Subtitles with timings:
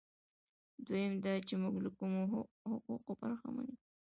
[0.85, 2.21] دویم دا چې موږ له کومو
[2.71, 3.77] حقوقو برخمن یو.